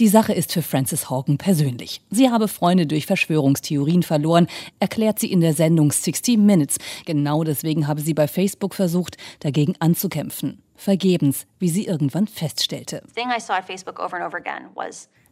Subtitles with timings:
[0.00, 2.00] Die Sache ist für Frances Horgan persönlich.
[2.10, 4.48] Sie habe Freunde durch Verschwörungstheorien verloren,
[4.80, 6.78] erklärt sie in der Sendung 60 Minutes.
[7.06, 10.60] Genau deswegen habe sie bei Facebook versucht, dagegen anzukämpfen.
[10.74, 13.04] Vergebens, wie sie irgendwann feststellte.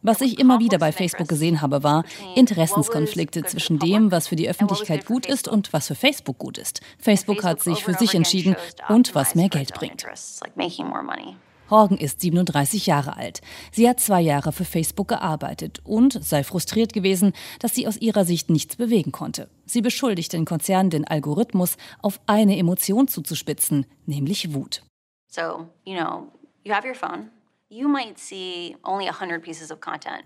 [0.01, 2.05] Was ich immer wieder bei Facebook gesehen habe, war
[2.35, 6.79] Interessenskonflikte zwischen dem, was für die Öffentlichkeit gut ist und was für Facebook gut ist.
[6.99, 8.55] Facebook hat sich für sich entschieden
[8.87, 10.05] und was mehr Geld bringt.
[11.69, 13.41] Horgan ist 37 Jahre alt.
[13.71, 18.25] Sie hat zwei Jahre für Facebook gearbeitet und sei frustriert gewesen, dass sie aus ihrer
[18.25, 19.49] Sicht nichts bewegen konnte.
[19.65, 24.83] Sie beschuldigt den Konzern, den Algorithmus auf eine Emotion zuzuspitzen, nämlich Wut.
[25.27, 26.27] So, you know,
[26.63, 27.29] you have your phone.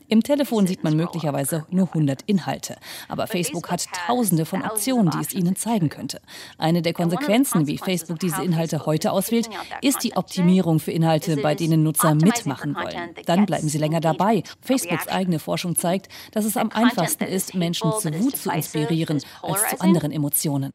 [0.09, 2.75] Im Telefon sieht man möglicherweise nur 100 Inhalte,
[3.07, 6.19] aber Facebook hat tausende von Optionen, die es Ihnen zeigen könnte.
[6.57, 9.49] Eine der Konsequenzen, wie Facebook diese Inhalte heute auswählt,
[9.81, 13.15] ist die Optimierung für Inhalte, bei denen Nutzer mitmachen wollen.
[13.25, 14.43] Dann bleiben sie länger dabei.
[14.59, 19.69] Facebooks eigene Forschung zeigt, dass es am einfachsten ist, Menschen zu Wut zu inspirieren als
[19.69, 20.73] zu anderen Emotionen.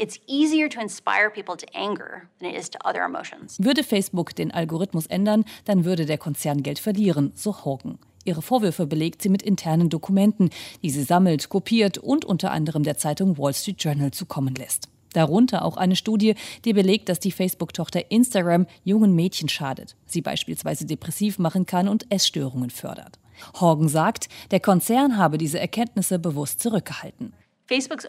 [0.00, 3.56] It's easier to inspire people to anger than it is to other emotions.
[3.58, 7.98] Würde Facebook den Algorithmus ändern, dann würde der Konzern Geld verlieren, so Hogan.
[8.24, 10.50] Ihre Vorwürfe belegt sie mit internen Dokumenten,
[10.82, 14.88] die sie sammelt, kopiert und unter anderem der Zeitung Wall Street Journal zukommen lässt.
[15.14, 20.86] Darunter auch eine Studie, die belegt, dass die Facebook-Tochter Instagram jungen Mädchen schadet, sie beispielsweise
[20.86, 23.18] depressiv machen kann und Essstörungen fördert.
[23.60, 27.32] Horgan sagt, der Konzern habe diese Erkenntnisse bewusst zurückgehalten.
[27.68, 28.06] Facebooks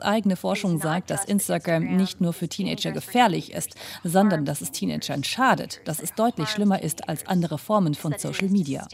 [0.00, 3.74] eigene Forschung sagt, dass Instagram nicht nur für Teenager gefährlich ist,
[4.04, 8.48] sondern dass es Teenagern schadet, dass es deutlich schlimmer ist als andere Formen von Social
[8.48, 8.86] Media.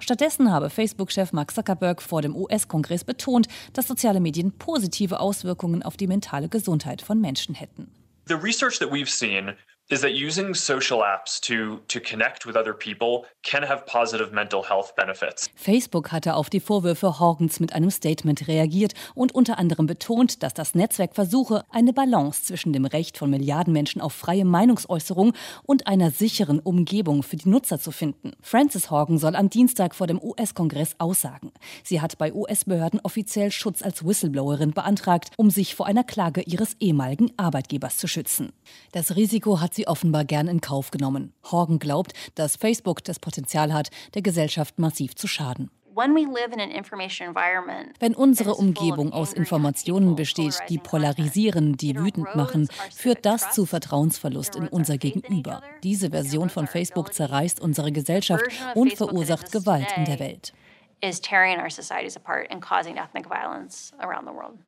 [0.00, 5.96] Stattdessen habe Facebook-Chef Mark Zuckerberg vor dem US-Kongress betont, dass soziale Medien positive Auswirkungen auf
[5.96, 7.92] die mentale Gesundheit von Menschen hätten.
[8.26, 9.54] The research that we've seen
[9.88, 14.68] is that using social apps to, to connect with other people can have positive mental
[14.68, 15.48] health benefits.
[15.54, 20.54] Facebook hatte auf die Vorwürfe Horgens mit einem Statement reagiert und unter anderem betont, dass
[20.54, 25.86] das Netzwerk versuche, eine Balance zwischen dem Recht von Milliarden Menschen auf freie Meinungsäußerung und
[25.86, 28.32] einer sicheren Umgebung für die Nutzer zu finden.
[28.40, 31.52] Frances Horgan soll am Dienstag vor dem US-Kongress aussagen.
[31.84, 36.74] Sie hat bei US-Behörden offiziell Schutz als Whistleblowerin beantragt, um sich vor einer Klage ihres
[36.80, 38.52] ehemaligen Arbeitgebers zu schützen.
[38.90, 41.32] Das Risiko hat sie offenbar gern in Kauf genommen.
[41.44, 45.70] Horgan glaubt, dass Facebook das Potenzial hat, der Gesellschaft massiv zu schaden.
[45.94, 46.14] Wenn
[48.14, 54.68] unsere Umgebung aus Informationen besteht, die polarisieren, die wütend machen, führt das zu Vertrauensverlust in
[54.68, 55.62] unser Gegenüber.
[55.82, 58.44] Diese Version von Facebook zerreißt unsere Gesellschaft
[58.74, 60.52] und verursacht Gewalt in der Welt.
[61.02, 64.58] is tearing our societies apart and causing ethnic violence around the world.